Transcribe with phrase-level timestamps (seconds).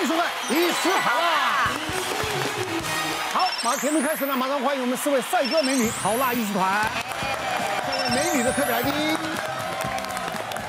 [0.00, 1.68] 欢迎收看《医师好辣》。
[3.34, 6.90] 好，马上节目开始了，马上欢迎我们四位帅哥美女好辣艺术团，
[7.86, 8.90] 三位美女的特别来宾。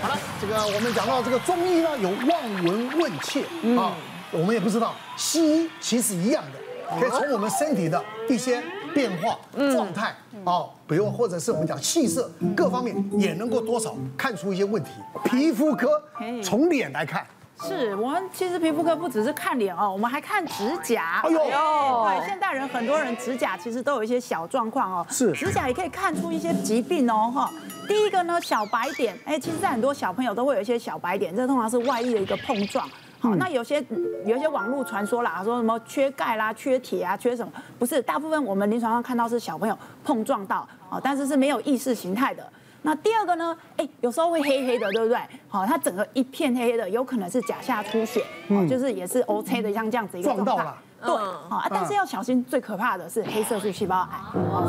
[0.02, 3.44] 好了，这个我们讲到这个中医呢，有望闻问切
[3.80, 3.96] 啊，
[4.32, 8.62] 我们也不知道西医其实一样的，可以从我们身体的一些
[8.94, 9.40] 变化
[9.72, 10.14] 状态
[10.44, 14.90] 啊，比如或者是我们讲气色各方面，也能够多少看出一些问题。
[15.24, 16.04] 皮肤科
[16.44, 17.26] 从脸来看。
[17.68, 21.22] 是我们其实皮肤科不只是看脸哦，我们还看指甲。
[21.24, 25.06] 哎呦，对，现代人很多人指甲其实都有一些小状况哦。
[25.10, 27.52] 是，指甲也可以看出一些疾病哦哈。
[27.88, 32.88] 第一个呢，小白点，哎，其实在很多小朋友都会有一些小白点，这通常是外溢的一个碰撞。
[33.20, 33.84] 好，那有些
[34.26, 37.52] 有一些网络传说啦，说什么缺钙啦、缺铁啊、缺什么？
[37.78, 42.44] 不是，大部分我们临床上看到是小朋友碰撞到，哦，但是是没有意识形态的。
[42.84, 43.56] 那第二个呢？
[43.78, 45.18] 哎，有时候会黑黑的，对不对？
[45.48, 50.46] 好，它整个一片黑黑的，有可能是甲下出血，嗯，就是也是 OK 的，像这样子一个状态。
[50.46, 50.78] 撞到了。
[51.04, 51.16] 对，
[51.50, 54.20] 好，但是要小心，最可怕的是黑色素细胞癌，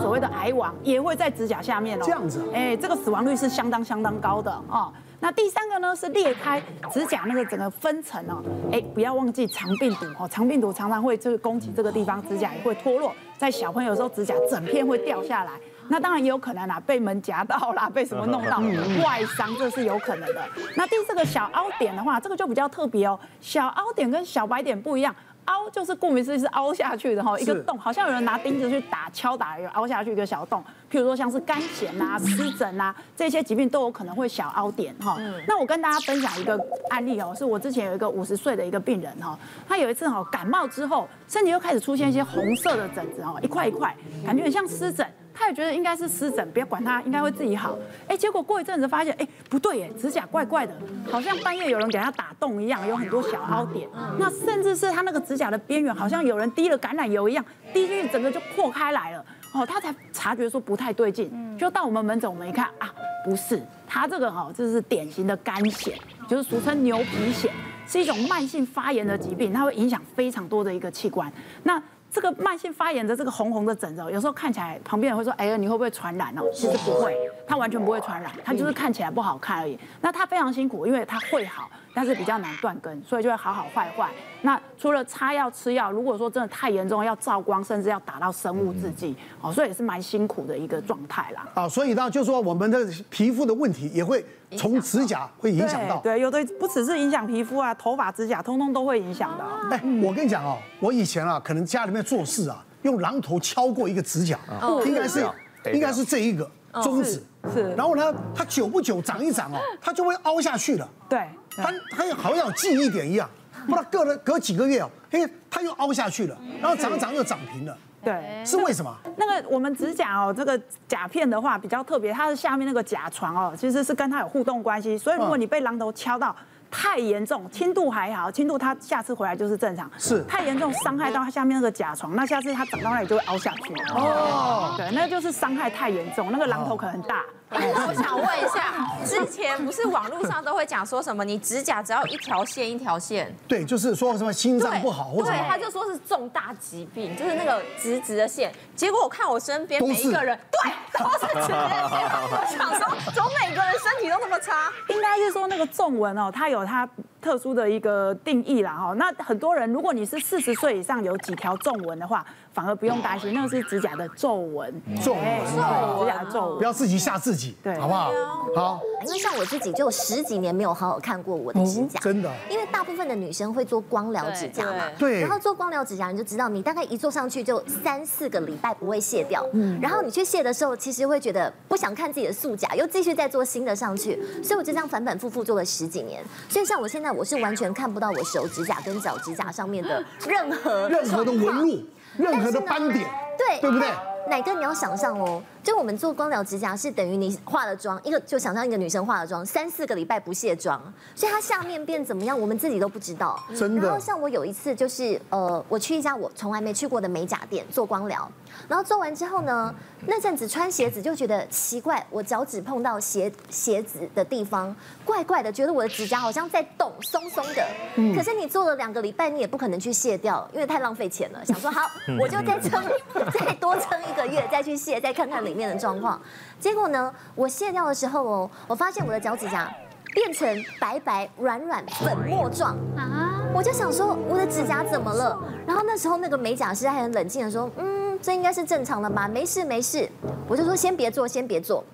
[0.01, 2.03] 所谓的癌王也会在指甲下面哦。
[2.05, 2.43] 这样子。
[2.55, 4.93] 哎，这个死亡率是相当相当高的哦。
[5.21, 6.61] 那第三个呢是裂开
[6.91, 8.43] 指甲那个整个分层哦。
[8.73, 15.53] 哎，不要忘记肠病毒哦，肠病毒常常会就是攻击这个地方，指甲也会脱落，在小朋友的时候指甲整片会掉下来。
[15.89, 18.59] 那当然也有可能啦，被门夹到啦， 被什么弄到
[19.05, 20.43] 外伤，这是有可能的。
[20.77, 23.19] 那第四个小凹点的话，这个就比较特别哦。
[23.41, 25.15] 小凹点跟小白点不一样，
[25.47, 30.63] 凹就是顾名思义是凹下去的哈，一个洞，好像有人拿钉子去打敲打，有凹下去一个小洞。
[30.91, 35.17] 譬如说像是肝炎啊、湿疹啊这些疾病都有可能会小凹点哈。
[35.49, 36.59] 那我跟大家分享一个
[36.91, 39.39] 案例哦，是我之前有一个五十岁的一个病人哈，
[39.69, 43.95] 他有一次哈感冒之后，身体又开始出现一些红色的疹子哈，一块一块，
[44.25, 45.07] 感觉很像湿疹。
[45.35, 47.79] 他也觉得应该是湿疹，不要管它，应该会自己好。
[48.07, 50.75] 哎，结果过一阵子发现，哎，不对耶，指甲怪怪的，
[51.11, 53.89] 好像半夜有人给他打洞一样，有很多小凹点。
[54.19, 59.25] 那甚至是他那个指甲的边缘，好像有人滴了橄榄油一样，滴进去整个就破开来了。
[59.55, 62.91] 哦，他才察觉说不太对劲，就到我们门诊，我们一看啊，
[63.25, 65.93] 不是，他这个哈，这是典型的肝癣，
[66.27, 67.51] 就是俗称牛皮癣，
[67.87, 71.31] 是一种慢性发炎的疾病，它会影响非常多的一个器官。
[71.65, 79.79] 那这个慢性发炎的这个红红的疹子，有时候看起来旁边人会说：“哎呀，你会不会传染哦？”其实不会，它完全不会传染，它就是看起来不好看而已。
[80.03, 84.09] 那它非常辛苦，因为它会好，但是比较难断根，所以就会好好坏坏。
[84.43, 91.47] 那除了擦药吃药，如果说真的太严重，要照光，甚至要打到生物制剂，哦，所以也是蛮辛苦的一个状态啦。
[91.55, 94.25] 啊，所以呢，就是说我们的皮肤的问题也会
[94.57, 95.99] 从指甲会影响到。
[95.99, 99.45] 对，有的不只是影响皮肤啊，头发、指甲通通都会影响的。
[99.71, 104.39] 哎，我跟你讲哦，我以前啊，可能家里面做事啊，用榔头敲过一个指甲，
[104.85, 105.25] 应该是
[105.73, 106.51] 应该是这一个
[106.83, 107.23] 中指，
[107.55, 107.73] 是。
[107.77, 110.89] 然后呢，它久不久长一长哦，它就会凹下去了。
[111.09, 113.29] 对，它它好像有记忆点一样。
[113.67, 118.93] 不知道隔了隔几个月哦，嘿，它又凹下去了，然后长长又长平了，对，是为什么？
[119.17, 126.35] 那个我们指甲哦，这个甲片的话比较特别，它的下面那个甲床哦，其实是跟它有互动关系，所以如果你被榔头敲到。
[126.75, 129.91] 太严重，轻度还好，轻度它下次回来就是正常。
[129.99, 133.75] 是太严重，伤害到它下面那个甲床，那下次它长到那里就会凹下去。
[133.95, 137.23] 哦，对，那就是伤害太严重，那个榔头可能大。
[137.87, 143.35] 我想问一下，之前不是网络上都会讲说什么，你指甲只要一条线一条线？
[143.47, 145.31] 对，就是说什么心脏不好或者。
[145.31, 148.53] 对，他就说是重大疾病，就是那个直直的线。
[148.75, 151.99] 结果我看我身边每一个人，对，都是直的线。
[152.01, 154.73] 我想说，怎么每个人身体都那么差？
[154.89, 156.65] 应该是说那个皱纹哦，它有。
[156.65, 156.89] 它
[157.23, 168.11] 特殊的一个定义啦，哈，那很多人，如果你是四十岁以上有几条皱纹的话，反而不用担心，那个是指甲的皱纹，皱纹，指甲的皱纹，不要自己吓自己，对，好不好？
[168.57, 187.12] 好，因为像我自己就十几年没有好好看过我的指甲，真的，因为大部分的女生会做光疗指甲嘛，对，然后做光疗指甲你就知道，你大概一做上去就三四个礼拜不会卸掉，嗯，然后你去卸的时候，其实会觉得不想看自己的素甲，又继续再做新的上去，所以我就这样反反复复做了十几年，所以像我现在。
[187.13, 191.87] 我是完全看不到我手指甲跟脚指甲上面的任何任何的纹路，
[192.17, 193.89] 任何的斑点，对，对不对？
[194.29, 200.81] 奶哥，你要想象哦，就我们做光疗指甲是等于你化了妆，一个就想象一个女生化了妆，三四个礼拜不卸妆，
[201.15, 203.43] 所以她下面变怎么样，我们自己都不知道。
[203.57, 203.83] 真的。
[203.83, 208.31] 然后像我有一次就是呃，我去一家我从来没去过的美甲店做光疗，
[208.69, 209.75] 然后做完之后呢，
[210.07, 214.75] 那阵子穿鞋子就觉得奇怪，我脚趾碰到鞋鞋子的地方
[215.05, 217.67] 怪怪的，觉得我的指甲好像在动，松松的。
[217.97, 218.15] 嗯。
[218.17, 221.45] 可是你做了两个礼拜，你也不可能去卸掉，因为太浪费钱了。
[221.45, 221.83] 想说好，
[222.21, 222.85] 我就再撑，
[223.33, 224.13] 再多撑一。
[224.13, 226.19] 一个月再去卸，再看看里面的状况。
[226.59, 229.71] 结果呢，我卸掉的时候哦，我发现我的脚趾甲
[230.15, 233.43] 变成白白软软粉末状啊。
[233.55, 235.39] 我就想说我的指甲怎么了？
[235.67, 240.09] 然后那时候那个美甲师还很冷静的说，嗯，这应该是正常的吧，没事没事。
[240.49, 241.85] 我就说先别做，先别做。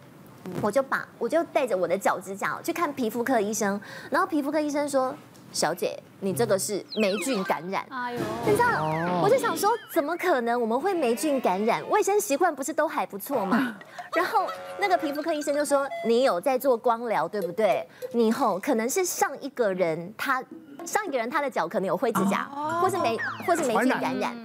[0.63, 3.79] 我就把我就带着我的脚趾甲去看皮肤科医生，
[4.09, 5.15] 然后皮肤科医生说。
[5.53, 7.85] 小姐，你这个是霉菌感染。
[7.91, 11.83] 哎呦，你知道，我就想说，怎么可能我们会霉菌感染？
[11.91, 13.77] 卫生习惯不是都还不错吗？
[14.15, 14.47] 然后
[14.79, 17.87] 那个皮肤科医生就说，你有在做光疗，对不对？
[18.13, 20.43] 你以后可能是上一个人他
[20.85, 22.49] 上一个人他的脚可能有灰指甲，
[22.81, 24.37] 或是霉或是霉菌感染。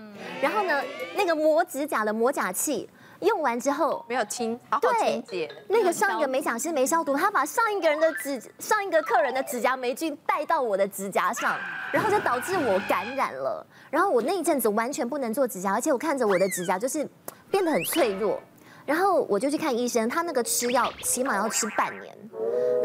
[0.42, 0.82] 然后呢，
[1.16, 2.90] 那个磨指甲的磨甲器。
[3.24, 5.50] 用完之后没有清，好好清洁。
[5.68, 11.58] 那个上一个美甲师没消毒，他把上一个人的指上一个客人的指甲霉菌带到我的指甲上，
[11.92, 13.66] 然后就导致我感染了。
[13.90, 17.08] 然后我那一阵子完全不能做指甲，而且我看着我的指甲就是
[17.50, 18.40] 变得很脆弱。
[18.86, 22.16] 然后我就去看医生，他那个吃药起码要吃半年。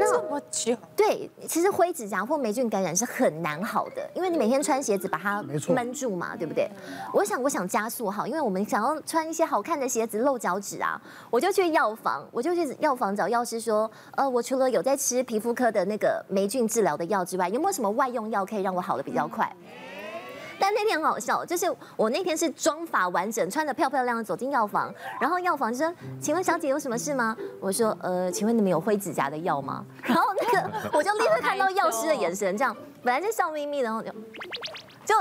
[0.01, 6.71] 那么久，对，其实灰指甲或霉菌感染是很难好的，因为你每天穿鞋子把它闷住嘛，对不对？
[7.13, 11.01] 我想，我想加速好，因为我们想要穿一些好看的鞋子露脚趾啊，
[11.31, 19.53] 我就去药房，我就去药房找药师说，呃，我除了有在吃皮肤科的那个霉菌治疗的药之外，有没有什么外用药可以让我好的比较快？
[20.59, 21.67] 但那天很好笑，就是
[21.97, 34.11] 我那天是妆发完整，穿得漂漂亮亮走进药房，然后药房就说：“请问小姐有什么事吗？”我说：“呃，请问你们有灰指甲的药吗？”然后那个我就立刻看到药师的眼神，这样本来就笑眯眯，然后就
[35.05, 35.15] 就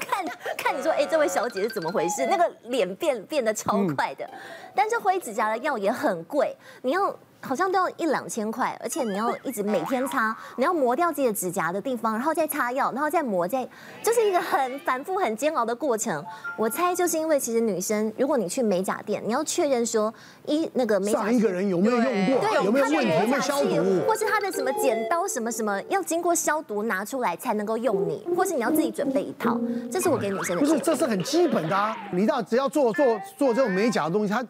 [0.00, 0.24] 看
[0.56, 4.28] 看你说：“哎，这位小姐是怎么回事？”那个脸变变得超快的，
[4.74, 7.14] 但是灰指甲的药也很贵，你要。
[7.44, 13.68] 好像都要一两千块，而且你要一直每天擦，你要磨掉自己的指甲的地方，然后再擦药，然后再磨，再
[14.00, 16.24] 就是一个很反复、很煎熬的过程。
[16.56, 20.14] 我猜就是因为其实女生，如果你去美甲店，你要确认说
[20.46, 29.60] 一那个美甲上一个人有没有用过，对有没有问题，有没有消毒，或是他的什么剪刀什么什么要经过消毒拿出来才能够用你，或是你要自己准备一套。
[29.90, 30.60] 这是我给女生的。
[30.60, 31.96] 不是，这是很基本的啊！
[32.12, 33.04] 你知道，只要做做
[33.36, 34.46] 做这种美甲的东西，它。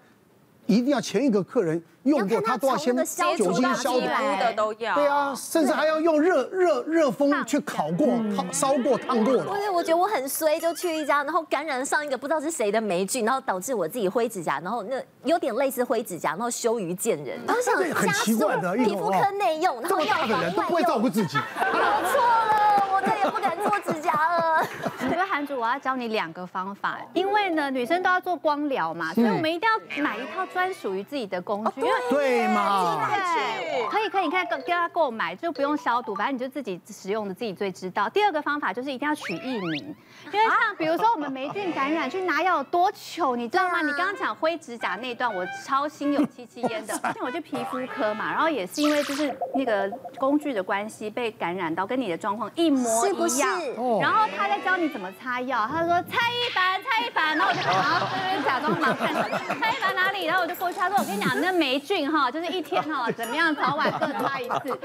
[0.73, 2.97] 一定要前一个客人用过，他都要先
[3.37, 4.95] 酒精消毒的都要。
[4.95, 9.45] 对啊，甚至还要用热热热风去烤过、烫烧过、烫过的。
[9.45, 17.39] 不是，我觉得我很衰，就去一家，然后感染上一个不知道是谁的霉菌，然后导致我自己灰指甲，然后那有点类似灰指甲，然后羞于见人。
[17.47, 20.29] 我想很奇怪的，皮肤科内用，然后药房外用。
[20.29, 21.37] 这么大的人都不会照顾自己。
[21.61, 24.62] 我错了，我再也不敢做指甲了。
[25.01, 38.09] 我觉得韩主，我要教你两个方法，因为呢，女生都要做光疗嘛，所以我们一定要买一套专属于自己的工具，因为对嘛，对，可以可以，你看跟跟他购买就不用消毒，反正你就自己使用的自己最知道。
[38.09, 39.95] 第二个方法就是一定要取艺名，
[40.33, 43.83] 因为像比如说我们霉菌感染去拿药有多糗，你知道吗？
[43.83, 46.95] 你刚刚讲灰指甲那段，我超心有戚戚焉的。
[46.95, 53.61] 像我去皮肤科嘛，然后也是因为就是那个工具的关系被感染到，跟你的状况一模一样。
[54.01, 54.93] 然后他在教你。
[54.93, 55.67] 怎么擦药？
[55.73, 60.27] 他说蔡一凡，蔡一凡，然后我就然后这边假装忙看蔡一凡哪里？
[60.27, 64.79] 然后我就过去，他说我跟你讲，那霉菌哈，就是一天哈怎么样，早晚各擦一次，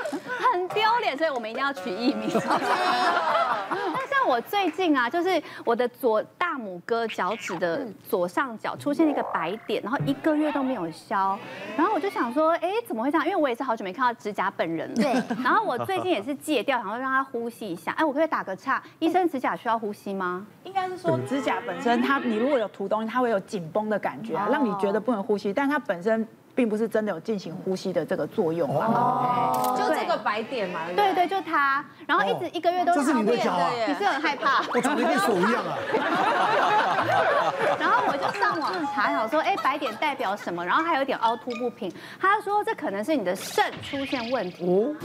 [0.54, 2.30] 很丢脸，所以我们一定要取艺名。
[4.28, 11.40] 我最近啊，就是我的左大拇哥脚趾的左上角出现一个白点，然后一个月都没有消，
[11.78, 13.26] 然后我就想说，哎，怎么会这样？
[13.26, 14.96] 因为我也是好久没看到指甲本人了。
[14.96, 15.14] 对。
[15.42, 17.94] 然后我最近也是戒掉，然后让他呼吸一下。
[17.94, 20.46] 哎，我可以打个岔，医生指甲需要呼吸吗？
[20.66, 26.28] 应该是说指甲本身，它你如果有涂东西，它会有紧绷的感觉，让你觉得不能呼吸，但它本身。
[26.58, 30.80] 并不是真的有进行呼吸的这个作用哦，就这个白点嘛。
[30.96, 33.70] 对对，就它，然后一直一个月都是这是你的脚啊？
[33.88, 34.64] 你是很害怕？
[34.74, 35.78] 我长得跟手一样啊。
[37.80, 40.66] 然后我就上网查，想说，哎，白点代表什么？
[40.66, 41.94] 然后还有点凹凸不平。
[42.20, 44.66] 他说这可能是你的肾出现问题。
[44.66, 44.96] 哦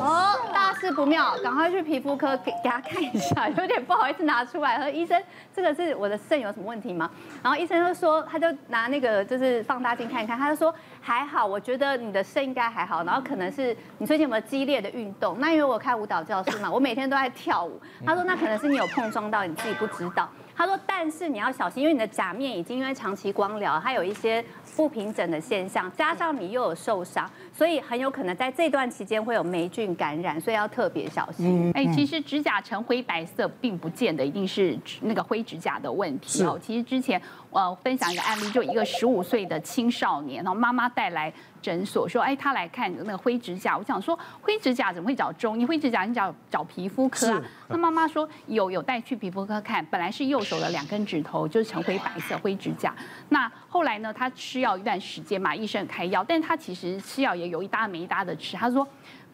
[0.00, 3.48] 哦，大事不妙，赶快去皮肤科给给他看一下。
[3.48, 5.20] 有点不好意思拿出来，说医生，
[5.52, 7.10] 这个是我的肾有什么问题吗？
[7.42, 10.72] 然后医生就说，他就拿那个就是放大镜看一看，他就说。
[11.00, 15.36] 还好，我觉得你的肾应该还好，然后可能是你最近有没有激烈的运动？
[15.40, 17.80] 那因为我开舞蹈教室嘛，我每天都在跳舞。
[18.04, 20.28] 他说那可能是你有碰撞到，你自己不知道。
[20.60, 24.44] 他说但是你要小心，因为你的甲面已经因为长期光疗，它有一些
[24.76, 31.72] 不平整的现象，加上你又有受伤，所以很有可能在这段期间会有霉菌感染，所以要特别小心。
[31.74, 36.58] 哎，其实指甲呈灰白色，并不见得一定是那个灰指甲的问题哦。
[36.60, 37.18] 其实之前。
[37.52, 43.76] 呃，分享一个案例，就一个十五岁的青少年，然后妈妈带来诊所说，哎，他来看那个灰指甲。
[43.76, 45.64] 我想说，灰指甲怎么会找中医？
[45.64, 47.42] 灰指甲你找找皮肤科啊？
[47.68, 52.94] 那妈妈说有有带去皮肤科看，本来是右手的两根指头就是呈灰白色灰指甲。
[53.28, 58.56] 那后来呢，他吃药一段时间嘛，医生开药，但是他其实吃药也有一搭没一搭的吃。
[58.56, 58.86] 他说。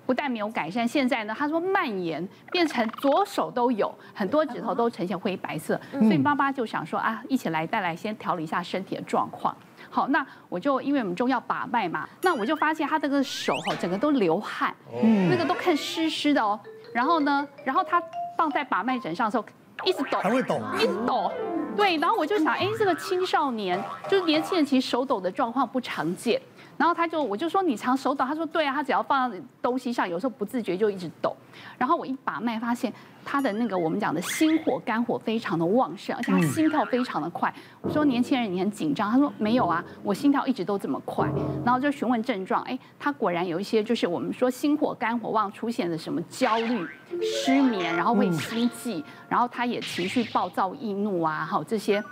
[0.04, 9.52] 不但没有改善，现在呢，他说蔓延变成左手都有很多指头都呈现灰白色，所以妈妈就想说啊，一起来带来先调理一下身体的状况。
[9.96, 14.76] 好，那我就因为我们中药把脉嘛，那我就发现他这个手哈，整个都流汗，
[15.30, 16.60] 那个都看湿湿的哦。
[16.92, 17.98] 然后呢，然后他
[18.36, 19.44] 放在把脉枕上的时候，
[19.86, 21.32] 一直抖，还会抖，一直抖。
[21.74, 26.38] 对，然后我就想，哎，这个青少年就是年轻人，其实手抖的状况不常见。
[26.76, 31.35] 然后他就，我就说你常手抖，他说对啊，他只要放在东西上，有时候不自觉就一直抖。
[31.78, 32.92] 然后我一把脉发现
[33.25, 37.52] 他的那个我们讲的心火肝火非常的旺盛，而且他心跳非常的快。
[37.80, 41.26] 我说年轻人你很紧张，他说没有啊，我心跳一直都这么快。
[41.64, 46.87] 然后就询问症状，哎，他果然有一些就是我们说心火肝火旺出现的什么焦虑、
[47.23, 52.04] 失眠，然后会心悸，然后他也情绪暴躁易怒啊，还有这些，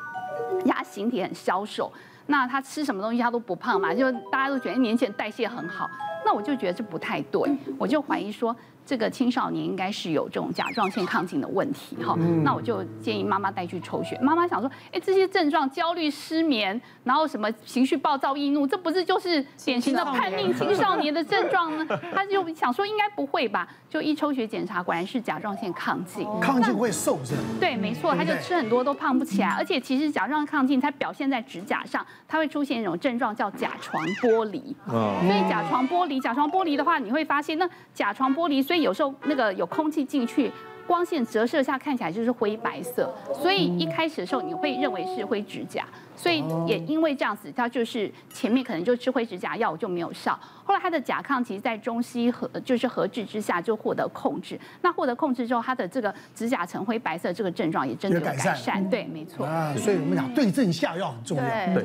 [0.65, 1.93] 压形体很消瘦。
[2.27, 5.91] 那他吃什么东西他都不胖嘛，就大家都觉得年轻人代谢很好，
[6.25, 7.43] 那我就觉得这不太对，
[7.79, 8.55] 我就怀疑说。
[8.87, 14.19] 这个青少年应该是有这种甲状腺亢进的问题哈，那我就建议妈妈带去抽血。
[14.21, 21.87] 妈妈想说，哎，这些症状焦虑、失眠，然后什么情绪暴躁易怒，这不是就是典型的叛逆青少年的症状呢？
[22.15, 26.27] 他就想说应该不会吧，就一抽血检查，果然是甲状腺亢进。
[26.43, 27.41] 亢进会瘦是吧？
[27.59, 34.77] 对，没错，他就吃很多都胖不起来，而且其实甲状腺亢进它表现在指甲上，它会出现一种症状叫甲床剥离。
[34.87, 40.51] 所以甲床剥离，甲床剥离的话，你会发现那甲床剥离所以有时候那个有空气进去，
[40.85, 59.47] 光线折射下看起来就是灰白色，所以一开始的时候你会认为是灰指甲，所以也因为这样子，它就是前面可能就吃灰指甲药就没有效，后来它的甲亢其实在中西合就是合治之下就获得控制，那获得控制之后，它的这个指甲呈灰白色这个症状也真的有改善，对，没错。
[59.47, 61.45] 啊，所以我们讲对症下药很重要。
[61.45, 61.85] 对。